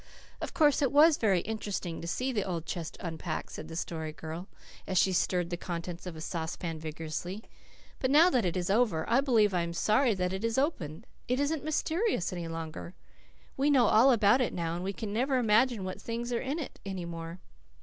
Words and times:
"Of 0.41 0.55
course 0.55 0.81
it 0.81 0.91
was 0.91 1.17
very 1.17 1.41
interesting 1.41 2.01
to 2.01 2.07
see 2.07 2.31
the 2.31 2.43
old 2.43 2.65
chest 2.65 2.97
unpacked," 3.01 3.51
said 3.51 3.67
the 3.67 3.75
Story 3.75 4.11
Girl 4.11 4.47
as 4.87 4.97
she 4.97 5.13
stirred 5.13 5.51
the 5.51 5.57
contents 5.57 6.07
of 6.07 6.15
a 6.15 6.21
saucepan 6.21 6.79
vigorously. 6.79 7.43
"But 7.99 8.09
now 8.09 8.31
that 8.31 8.43
it 8.43 8.57
is 8.57 8.71
over 8.71 9.07
I 9.07 9.21
believe 9.21 9.53
I 9.53 9.61
am 9.61 9.73
sorry 9.73 10.15
that 10.15 10.33
it 10.33 10.43
is 10.43 10.57
opened. 10.57 11.05
It 11.27 11.39
isn't 11.39 11.63
mysterious 11.63 12.33
any 12.33 12.47
longer. 12.47 12.95
We 13.55 13.69
know 13.69 13.85
all 13.85 14.11
about 14.11 14.41
it 14.41 14.55
now, 14.55 14.73
and 14.73 14.83
we 14.83 14.91
can 14.91 15.13
never 15.13 15.37
imagine 15.37 15.83
what 15.83 16.01
things 16.01 16.33
are 16.33 16.41
in 16.41 16.57
it 16.57 16.79
any 16.83 17.05
more." 17.05 17.39